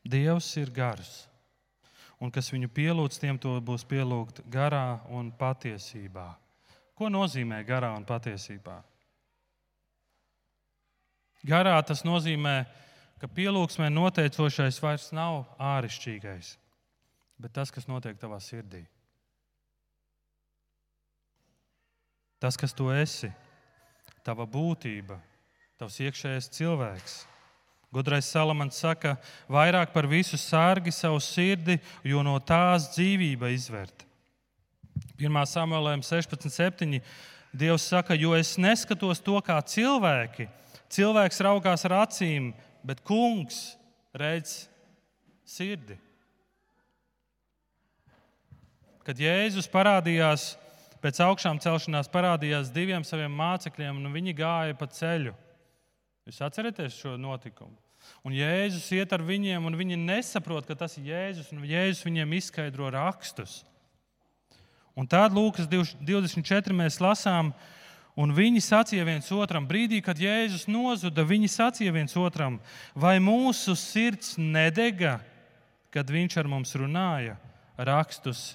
[0.08, 1.28] Dievs ir gars
[2.20, 6.28] un kas viņu pielūdz, tiem to būs pielūgt garā un patiesībā.
[6.98, 8.80] Ko nozīmē garā un patiesībā?
[11.46, 12.56] Garā tas nozīmē,
[13.22, 16.56] ka pielūgsmē noteicošais vairs nav āršķirīgais,
[17.38, 18.82] bet tas, kas notiek tavā sirdī.
[22.38, 23.30] Tas, kas tu esi,
[24.26, 25.18] tava būtība,
[25.78, 27.16] tavs iekšējais cilvēks.
[27.92, 29.14] Gudrais Salamans saka,
[29.48, 34.04] vairāk par visu sārgi savu sirdi, jo no tās dzīvība izvērt.
[35.16, 35.38] 1.
[35.48, 37.00] samuēlējuma 16.7.
[37.58, 40.50] Dievs saka, jo es neskatos to kā cilvēki.
[40.92, 42.52] Cilvēks raugās ar acīm,
[42.84, 43.78] bet kungs
[44.12, 44.66] redz
[45.48, 45.96] sirdi.
[49.08, 50.50] Kad Jēzus parādījās
[51.00, 55.32] pēc augšām celšanās, parādījās diviem saviem mācekļiem, un viņi gāja pa ceļu.
[56.28, 57.72] Jūs atceraties šo notikumu?
[58.26, 62.34] Un Jēzus iet ar viņiem, un viņi nesaprot, ka tas ir Jēzus, un Jēzus viņiem
[62.36, 63.62] izskaidro rakstus.
[64.98, 66.74] Un tādā Lūkas 24.
[66.76, 67.54] mēs lasām,
[68.18, 72.60] un viņi sacīja viens otram, brīdī, kad Jēzus nozuda, viņi sacīja viens otram,
[72.92, 75.16] vai mūsu sirds nedega,
[75.94, 77.38] kad viņš ar mums runāja,
[77.78, 78.50] rakstus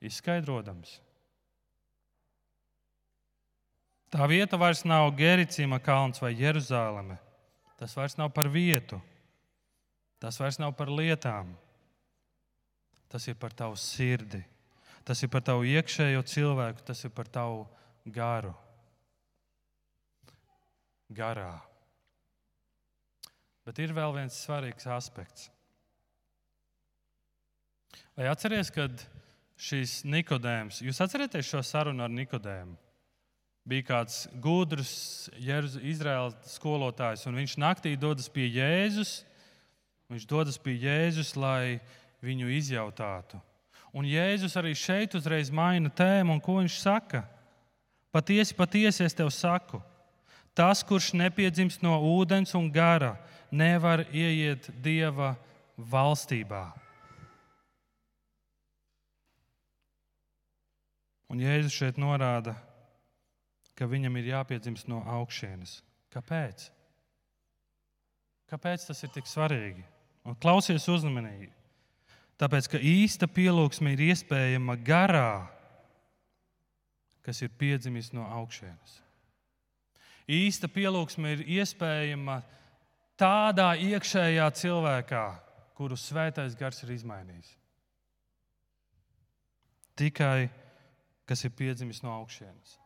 [0.00, 0.96] izskaidrojams.
[4.10, 7.18] Tā vieta vairs nav Gericima kalns vai Jeruzaleme.
[7.78, 8.98] Tas vairs nav par vietu.
[10.20, 11.54] Tas vairs nav par lietām.
[13.10, 14.42] Tas ir par tavu sirdi.
[15.06, 17.62] Tas ir par tavu iekšējo cilvēku, tas ir par tavu
[18.04, 18.52] garu.
[21.10, 21.54] Garā.
[23.66, 25.48] Bet ir vēl viens svarīgs aspekts.
[28.18, 29.02] Vai atcerieties, kad
[29.60, 32.76] šīs Nikodēms, jūs atcerieties šo sarunu ar Nikodēmu?
[33.70, 34.92] Bija kāds gudrs
[35.38, 39.20] Izraēlas skolotājs, un viņš naktī dodas pie Jēzus.
[40.10, 41.78] Viņš dodas pie Jēzus, lai
[42.24, 43.38] viņu izjautātu.
[43.94, 47.22] Un Jēzus arī šeit uzreiz maina tēmu, un ko viņš saka?
[48.10, 49.78] Patiesi, patiesi es tev saku,
[50.54, 53.14] Tas, kurš nepiedzimst no ūdens un gara,
[53.54, 55.36] nevar ieiet dieva
[55.78, 56.64] valstībā.
[61.30, 62.69] Un Jēzus šeit norāda, ka
[63.88, 65.80] viņam ir jāpiedzimst no augšienes.
[66.12, 66.66] Kāpēc?
[68.50, 69.84] Kāpēc tas ir tik svarīgi?
[70.26, 71.50] Un klausies uzmanīgi.
[72.40, 75.46] Tāpēc, ka īsta pielūgsme ir iespējama garā,
[77.24, 78.96] kas ir piedzimis no augšienes.
[80.30, 82.40] Īsta pielūgsme ir iespējama
[83.20, 85.24] tādā iekšējā cilvēkā,
[85.76, 87.52] kuru svētais gars ir izmainījis.
[90.00, 90.48] Tikai
[91.30, 92.79] kas ir piedzimis no augšienes.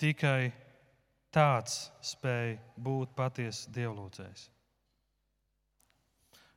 [0.00, 0.52] Tikai
[1.32, 4.48] tāds spēj būt patiesa dievlūdzējs.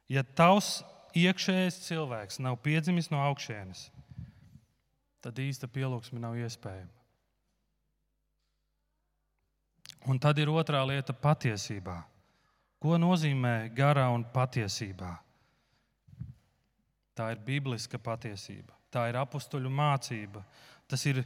[0.09, 0.79] Ja tavs
[1.17, 3.89] iekšējais cilvēks nav piedzimis no augšienes,
[5.23, 6.95] tad īsta pielūgsme nav iespējama.
[10.09, 12.01] Un tad ir otrā lieta- patiesībā.
[12.79, 15.17] Ko nozīmē garā un patiesībā?
[17.13, 20.43] Tā ir bibliska patiesība tā ir apstuļu mācība.
[20.89, 21.21] Tas ir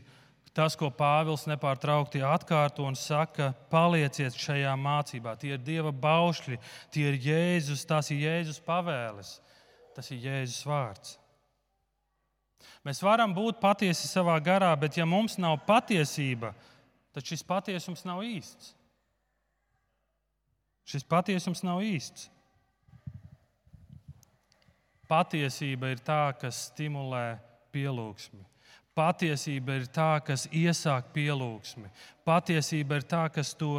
[0.54, 5.34] tas, ko Pāvils nepārtraukti atkārto un saka, palieciet šajā mācībā.
[5.42, 6.60] Tie ir Dieva baušļi,
[6.94, 9.36] tie ir Jēzus, tās ir Jēzus pavēles,
[9.98, 11.18] tas ir Jēzus vārds.
[12.84, 16.52] Mēs varam būt patiesi savā garā, bet ja mums nav patiesība,
[17.16, 18.74] tad šis patiesums nav īsts.
[20.84, 22.28] Šis patiesums nav īsts.
[25.08, 27.38] Patiesība ir tā, kas stimulē
[27.72, 28.44] pielūgsmi.
[28.94, 31.90] Patiesība ir tā, kas iesāk pielūgsmi.
[32.26, 33.74] Patiesība ir tā, kas, to,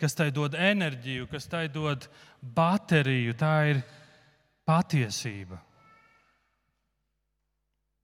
[0.00, 2.06] kas tai dod enerģiju, kas tai dod
[2.40, 3.36] bateriju.
[3.36, 3.82] Tā ir
[4.68, 5.60] patiesība.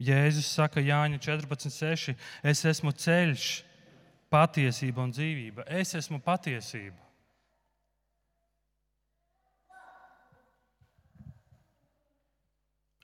[0.05, 2.13] Jēzus saka Jāņa 14,6.
[2.45, 3.49] Es esmu ceļš,
[4.29, 5.65] patiesība un dzīvība.
[5.71, 6.99] Es esmu patiesība.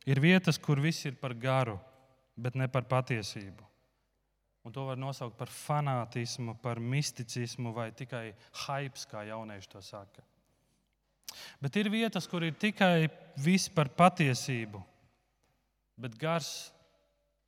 [0.09, 1.77] Ir vietas, kur viss ir par garu,
[2.41, 3.67] bet ne par patiesību.
[4.65, 8.35] Un to var nosaukt par fanātismu, par misticismu vai tikai
[8.67, 10.25] hype, kā jaunieši to saka.
[11.63, 13.09] Bet ir vietas, kur ir tikai
[13.41, 14.83] viss par patiesību,
[16.01, 16.71] bet gars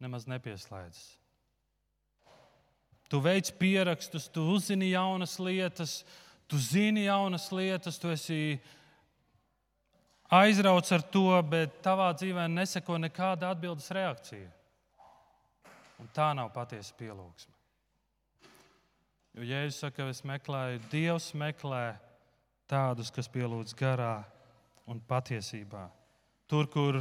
[0.01, 1.19] nemaz nepieslēdzas.
[3.13, 5.99] Tu veic pierakstus, tu uzzini jaunas lietas,
[6.49, 8.57] tu zini jaunas lietas, tu esi
[10.33, 14.49] aizrauc ar to, bet tavā dzīvē neseko nekāda atbildes reakcija.
[16.03, 17.55] Un tā nav patiesa pielūgsme.
[19.39, 21.95] Jo Jēzus saka, es meklēju, Dievs meklē
[22.69, 24.25] tādus, kas pielūdz garā
[24.91, 25.87] un patiesībā.
[26.51, 26.99] Tur, kur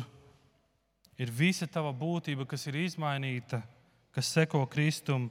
[1.19, 3.59] ir visa tava būtība, kas ir izmainīta,
[4.13, 5.27] kas seko Kristum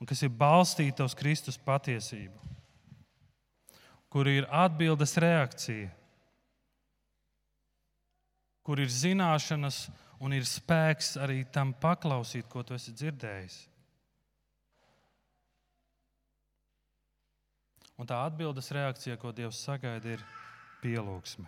[0.00, 2.56] un kas ir balstīta uz Kristus patiesību,
[4.10, 5.92] kur ir atbildes reakcija
[8.62, 9.88] kur ir zināšanas
[10.22, 13.56] un ir spēks arī tam paklausīt, ko tu esi dzirdējis.
[17.98, 20.22] Un tā atbildes reakcija, ko Dievs sagaida, ir
[20.82, 21.46] pielūgsme.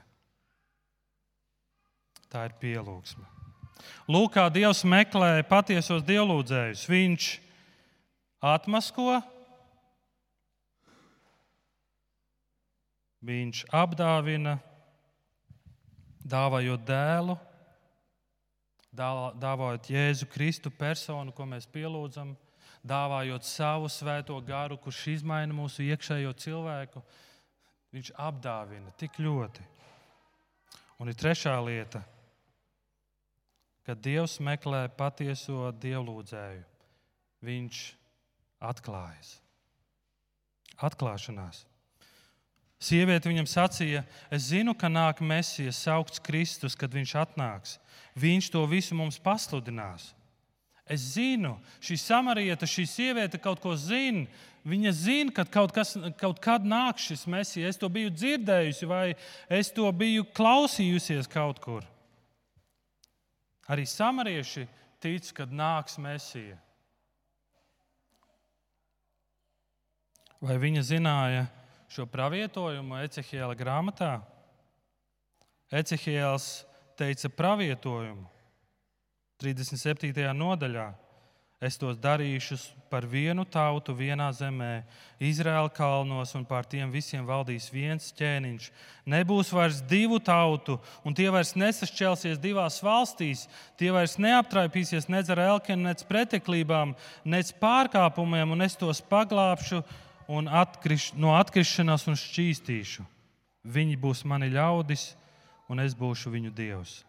[2.31, 3.25] Tā ir pielūgsme.
[4.11, 6.85] Lūk, kā Dievs meklē patiesos dievlūdzējus.
[6.91, 7.31] Viņš
[8.45, 9.17] atmasko,
[13.25, 14.59] viņš apdāvina,
[16.25, 17.39] dāvājot dēlu,
[18.95, 22.35] dāvājot Jēzu Kristu personu, ko mēs pielūdzam,
[22.85, 27.03] dāvājot savu svēto garu, kurš izmaina mūsu iekšējo cilvēku.
[27.95, 29.63] Viņš apdāvina tik ļoti.
[31.03, 32.03] Un ir trešā lieta,
[33.87, 36.65] kad Dievs meklē patieso dievlūdzēju,
[37.45, 37.85] viņš
[38.65, 39.37] atklājas.
[40.83, 41.65] Atklāšanās.
[42.83, 44.03] Sieviete viņam sacīja,
[44.35, 47.79] es zinu, ka nāk Mēsijas, saukts Kristus, kad viņš atnāks.
[48.19, 50.13] Viņš to visu mums pasludinās.
[50.85, 54.27] Es zinu, šī samarieta, šī sieviete kaut ko zina.
[54.65, 57.69] Viņa zina, ka kaut, kas, kaut kad nāks šis Mēsija.
[57.69, 59.07] Es to biju dzirdējusi, vai
[59.53, 61.85] es to biju klausījusies kaut kur.
[63.69, 64.67] Arī samarieši
[65.01, 66.57] tic, kad nāks Mēsija.
[70.45, 71.64] Vai viņa zināja, ka
[71.95, 74.19] šo pravietojumu Ecehiela grāmatā.
[75.71, 76.65] Ecehiels
[76.99, 78.27] teica pravietojumu
[79.39, 80.11] 37.
[80.35, 80.89] nodaļā.
[81.65, 82.59] Es tos darīšu
[82.91, 84.83] par vienu tautu vienā zemē,
[85.23, 88.67] Izraēla kalnos, un pār tiem visiem valdīs viens ķēniņš.
[89.15, 93.47] Nebūs vairs divu tautu, un tie vairs nesašķelsies divās valstīs.
[93.79, 99.01] Tie vairs neaptraipīsies nec ar elkenu, nec preteklībām, nec pārkāpumiem, un es tos
[100.29, 103.05] paglābšu atkriš, no atkrišanās un šķīstīšu.
[103.65, 105.15] Viņi būs mani ļaudis,
[105.69, 107.05] un es būšu viņu dievs.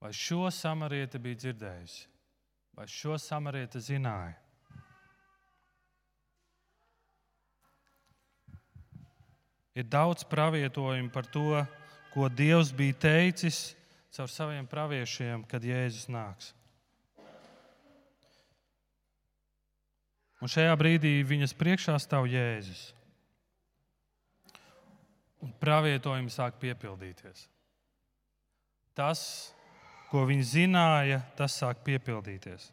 [0.00, 2.06] Vai šo samarieti bija dzirdējusi?
[2.76, 4.38] Vai šo samarieti zināja?
[9.76, 11.60] Ir daudz pravietojumu par to,
[12.10, 13.76] ko Dievs bija teicis
[14.10, 16.50] caur saviem praviešiem, kad Jēzus nāks.
[20.40, 22.90] Un šajā brīdī viņas priekšā stāv Jēzus.
[25.44, 27.46] Un pravietojumi sāk piepildīties.
[28.96, 29.22] Tas,
[30.10, 32.70] ko viņi zināja, tas sāk piepildīties.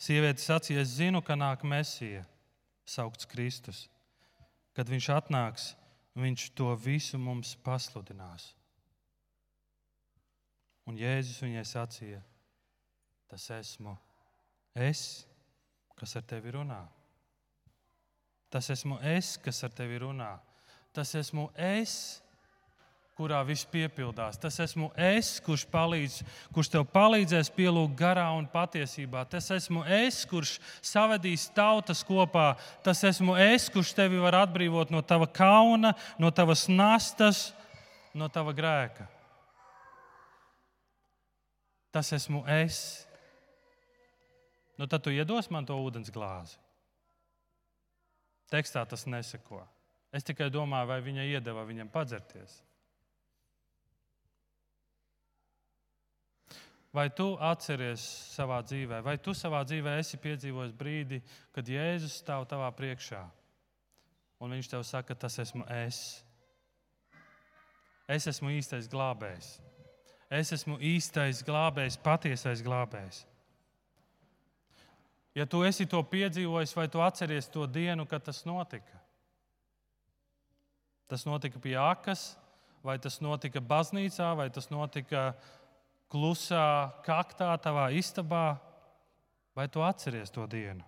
[0.00, 2.24] Sieviete sacīja, es zinu, ka nāk Mēsija,
[2.88, 3.84] saukts Kristus.
[4.76, 5.70] Kad viņš atnāks,
[6.16, 8.54] viņš to visu mums pasludinās.
[10.88, 12.20] Un Jēzus viņai sacīja,
[13.28, 13.92] tas esmu
[14.74, 15.26] es,
[16.00, 16.80] kas ar tevi runā.
[18.50, 20.32] Tas esmu es, kas ar tevi runā.
[20.96, 21.92] Tas esmu es,
[23.20, 24.38] kurā viss piepildās.
[24.40, 26.16] Tas esmu es, kurš, palīdz,
[26.56, 29.26] kurš tev palīdzēs pielūgt garā un patiesībā.
[29.28, 32.54] Tas esmu es, kurš savedīs tautas kopā.
[32.86, 37.50] Tas esmu es, kurš tevi var atbrīvot no tava kauna, no tavas nastas,
[38.16, 39.06] no tava grēka.
[41.92, 43.09] Tas esmu es.
[44.80, 46.56] Nu, tad tu iedos man to ūdens glāzi.
[48.50, 49.60] Tekstā tas neseko.
[50.10, 52.56] Es tikai domāju, vai viņa iedeva viņam padzerties.
[56.96, 58.02] Vai tu atceries
[58.32, 61.20] savā dzīvē, vai tu savā dzīvē esi piedzīvojis brīdi,
[61.54, 63.20] kad Jēzus stāv tavā priekšā
[64.40, 66.00] un viņš tev saka, tas esmu es.
[68.10, 69.58] Es esmu īstais glābējs.
[70.32, 73.26] Es esmu īstais glābējs, patiesais glābējs.
[75.34, 78.98] Ja tu esi to piedzīvojis, vai tu atceries to dienu, kad tas notika?
[81.10, 82.32] Tas notika pie akas,
[82.86, 85.30] vai tas notika baznīcā, vai tas notika
[86.10, 88.58] klusā kaktā, tavā istabā,
[89.54, 90.86] vai tu atceries to dienu?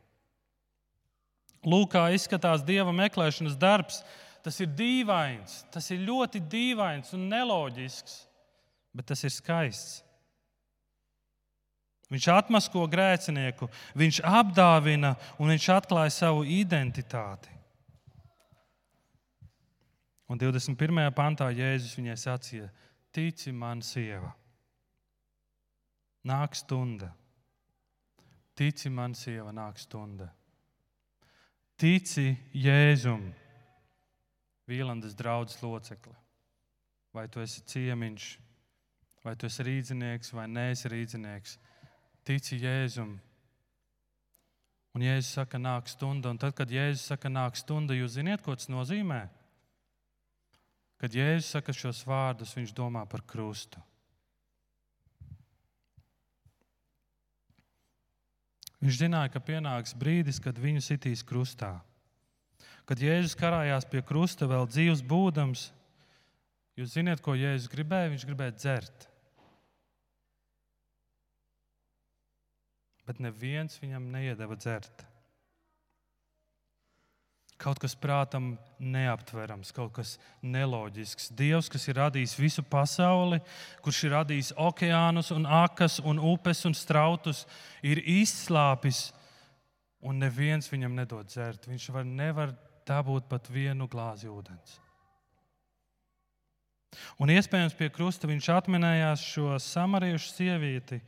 [1.62, 4.02] Lūk, kā izskatās dieva meklēšanas darbs.
[4.42, 8.16] Tas ir dīvains, tas ir ļoti dīvains un neloģisks,
[8.90, 10.00] bet tas ir skaists.
[12.12, 17.48] Viņš atmasko grēcinieku, viņš apdāvina un viņš atklāja savu identitāti.
[20.28, 21.08] Un 21.
[21.16, 22.68] pantā Jēzus viņai sacīja:
[23.12, 24.32] Tici man, sieva!
[26.28, 27.10] Nāk stunda.
[28.54, 30.28] Tici man, sieva, nāk stunda.
[31.80, 33.24] Tici Jēzum,
[34.68, 36.14] Vīlandes draugs locekli.
[37.12, 38.26] Vai tu esi ciemiņš,
[39.24, 41.56] vai tu esi rīznieks, vai neesi rīznieks.
[42.22, 43.16] Tici Jēzum.
[44.92, 46.30] Un Jēzus saka, nāk stunda.
[46.30, 49.24] Un tad, kad Jēzus saka, nāk stunda, jūs zināt, ko tas nozīmē?
[51.02, 53.80] Kad Jēzus saka šos vārdus, viņš domā par krustu.
[58.82, 61.76] Viņš zināja, ka pienāks brīdis, kad viņu sitīs krustā.
[62.86, 65.68] Kad Jēzus karājās pie krusta, vēl dzīves būdams,
[66.78, 68.10] jūs zināt, ko Jēzus gribēja?
[68.14, 69.11] Viņš gribēja dzert.
[73.06, 75.06] Bet neviens viņam neiedeva dzert
[77.62, 81.30] kaut kas prātam neaptverams, kaut kas neloģisks.
[81.38, 83.38] Dievs, kas ir radījis visu pasauli,
[83.84, 87.44] kurš ir radījis okeānus, un akas, un upes un strautus,
[87.86, 89.10] ir izslāpis,
[90.02, 91.68] un neviens viņam nedod dzert.
[91.70, 92.54] Viņš var, nevar
[92.88, 94.80] dabūt pat vienu glāzi ūdens.
[97.22, 100.98] Un iespējams pie krusta viņš atminējās šo samariešu sievieti,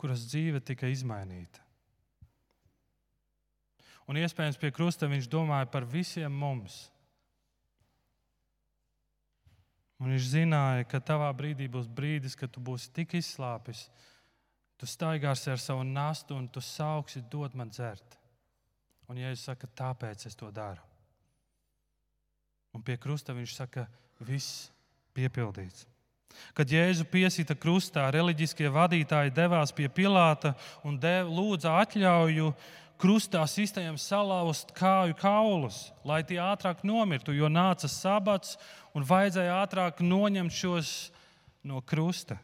[0.00, 1.60] kuras dzīve tika izmainīta.
[4.10, 6.88] Un iespējams pie krusta viņš domāja par visiem mums.
[10.00, 13.84] Un viņš zināja, ka tavā brīdī būs brīdis, kad tu būsi tik izslāpis,
[14.80, 18.16] tu staigāsi ar savu nastu un tu sauksi, dod man dzert.
[19.12, 20.82] Un Jēzus saka, tāpēc es to daru.
[22.74, 23.86] Un pie krusta viņš saka,
[24.24, 24.70] viss
[25.14, 25.84] piepildīts.
[26.56, 30.54] Kad Jēzu piesita krustā, reliģiskie vadītāji devās pie Pilāta
[30.86, 32.50] un dev, lūdza atļauju
[33.00, 38.58] krustā sistēmām salauzt kāju kaulus, lai tie ātrāk nomirtu, jo nāca sabats
[38.94, 40.94] un vajadzēja ātrāk noņemt šos
[41.64, 42.38] no krusta.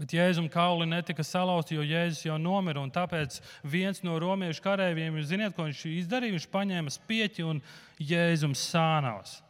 [0.00, 2.80] Bet Jēzus kauli netika salauzti, jo Jēzus jau nomira.
[2.88, 3.36] Tāpēc
[3.68, 6.38] viens no romiešu karavīriem, jūs zināt, ko viņš izdarīja?
[6.38, 7.60] Viņš paņēma spieķi un
[8.00, 9.42] Jēzus sānavas.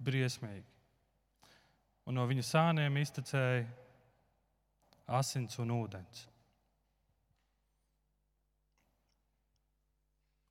[0.00, 0.66] Briesmīgi.
[2.08, 3.66] Un no viņa sāniem iztecēja
[5.20, 6.26] asins un ūdens.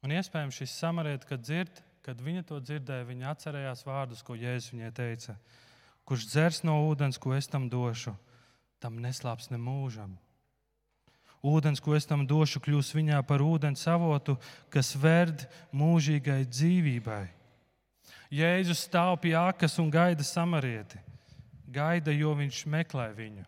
[0.05, 4.71] Un iespējams šis samarietis, kad, dzird, kad viņa to dzirdēja, viņa atcerējās vārdus, ko Jēzus
[4.71, 5.35] viņai teica
[6.09, 8.15] kurš dzers no ūdens, ko es tam došu,
[8.81, 10.15] tam neslāps ne mūžam.
[11.45, 14.33] Ūdens, ko es tam došu, kļūs viņā par ūdens avotu,
[14.73, 17.27] kas verd mūžīgai dzīvībai.
[18.29, 20.99] Jēzus stāv pie akas un gaida samarieti.
[21.69, 23.45] Gaida, jo viņš meklē viņu.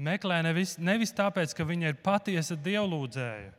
[0.00, 3.50] Meklē nevis, nevis tāpēc, ka viņa ir patiesa dievlūdzēja.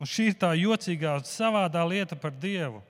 [0.00, 2.82] Un šī ir tā jocīgā, savādā lieta par Dievu.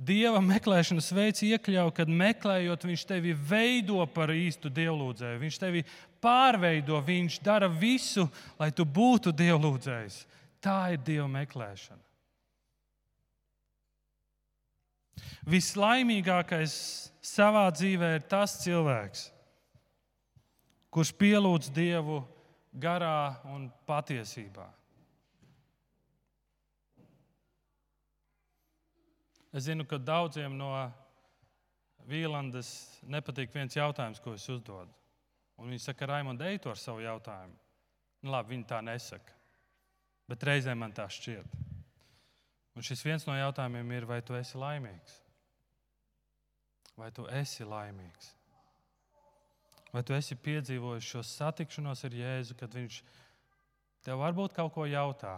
[0.00, 5.40] Dieva meklēšanas veids iekļauj, kad meklējot, viņš tevi veido par īstu dievlūdzēju.
[5.42, 5.82] Viņš tevi
[6.24, 8.24] pārveido, viņš dara visu,
[8.60, 10.22] lai tu būtu dievlūdzējs.
[10.64, 12.09] Tā ir dieva meklēšana.
[15.50, 16.74] Vislaimīgākais
[17.24, 19.28] savā dzīvē ir tas cilvēks,
[20.92, 22.20] kurš pielūdz Dievu
[22.72, 24.68] garā un patiesībā.
[29.50, 30.70] Es zinu, ka daudziem no
[32.06, 32.70] Vīlandes
[33.10, 34.92] nepatīk viens jautājums, ko es uzdodu.
[35.60, 37.56] Un viņi saka, Raimonds, ej to ar savu jautājumu.
[38.22, 39.34] Nu, labi, viņi tā nesaka.
[40.30, 41.69] Bet reizē man tā šķiet.
[42.80, 45.18] Un šis viens no jautājumiem ir, vai tu esi laimīgs?
[46.96, 48.30] Vai tu esi laimīgs?
[49.92, 53.02] Vai tu esi piedzīvojis šo satikšanos ar Jēzu, kad viņš
[54.06, 55.34] tev varbūt kaut ko jautā?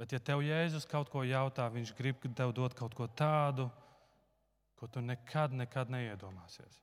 [0.00, 3.68] Bet, ja tev Jēzus kaut ko jautā, viņš grib tev dot kaut ko tādu,
[4.74, 6.82] ko tu nekad, nekad neiedomāsies.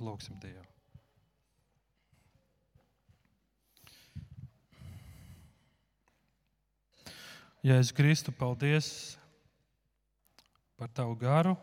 [0.00, 0.75] Lūksim Dievu.
[7.66, 8.88] Jēzus Kristu, paldies
[10.78, 11.56] par tavu garu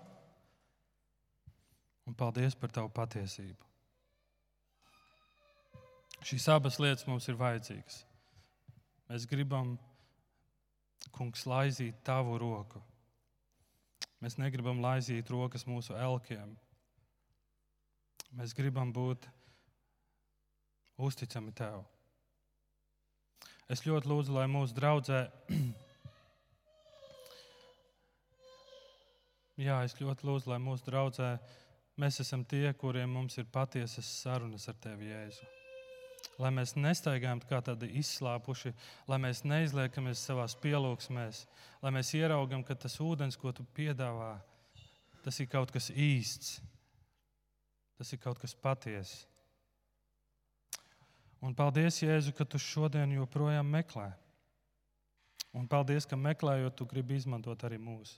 [2.03, 3.69] un paldies par tavu patiesību.
[6.27, 8.01] Šīs abas lietas mums ir vajadzīgas.
[9.07, 9.77] Mēs gribam,
[11.15, 12.81] kungs, laizīt tavu roku.
[14.19, 16.51] Mēs negribam laizīt rokas mūsu elkiem.
[18.35, 19.29] Mēs gribam būt
[20.99, 21.85] uzticami tev.
[23.71, 25.23] Es ļoti lūdzu, lai mūsu draudzē,
[29.57, 31.33] jā, es ļoti lūdzu, lai mūsu draudzē
[32.01, 35.51] mēs esam tie, kuriem mums ir patiesas sarunas ar tevi, Jēzu
[36.41, 38.73] lai mēs nestaigājam kā tādi izslāpuši,
[39.09, 41.43] lai mēs neizliekamies savā pielūgsmēs,
[41.83, 44.35] lai mēs ieraugam, ka tas ūdens, ko tu piedāvā,
[45.23, 46.57] tas ir kaut kas īsts,
[47.99, 49.27] tas ir kaut kas patiess.
[51.43, 54.13] Un paldies, Jēzu, ka tu šodien joprojām meklē.
[55.53, 58.15] Un paldies, ka meklējot, tu gribi izmantot arī mūsu.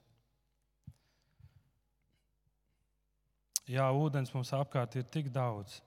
[3.66, 5.80] Jā, ūdens mums apkārt ir tik daudz.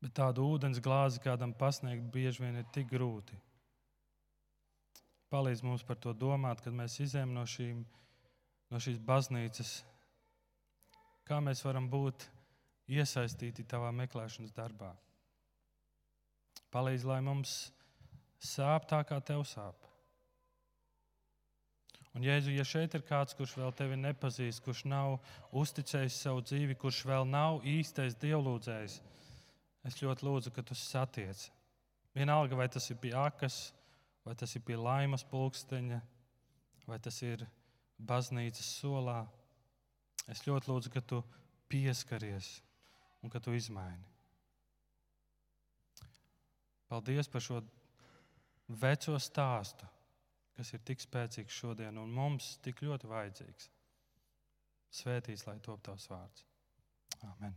[0.00, 3.36] Bet tādu ūdens glāzi kādam pasniegt bieži vien ir tik grūti.
[5.30, 7.84] Palīdz mums par to domāt, kad mēs izējām no, šīm,
[8.72, 9.74] no šīs baznīcas.
[11.28, 12.26] Kā mēs varam būt
[12.90, 14.90] iesaistīti tavā meklēšanas darbā?
[16.74, 17.54] Palīdz, lai mums
[18.42, 19.89] sāp tā, kā tev sāp.
[22.14, 25.20] Un, Jēzu, ja šeit ir kāds, kurš vēl tevi nepazīst, kurš nav
[25.54, 28.98] uzticējis savu dzīvi, kurš vēl nav īstais dievlūdzējs,
[29.86, 31.46] Es ļoti lūdzu, ka tu satiec.
[32.16, 33.70] Vienalga, vai tas ir pie akas,
[34.26, 36.00] vai tas ir pie laimas pulksteņa,
[36.90, 37.46] vai tas ir
[37.96, 39.22] baznīcas solā.
[40.28, 41.22] Es ļoti lūdzu, ka tu
[41.70, 42.58] pieskaries
[43.24, 44.04] un ka tu izmaini.
[46.90, 47.60] Paldies par šo
[48.82, 49.86] veco stāstu,
[50.60, 53.70] kas ir tik spēcīgs šodien un mums tik ļoti vajadzīgs.
[55.00, 56.44] Svētīts, lai top tavs vārds.
[57.30, 57.56] Amen.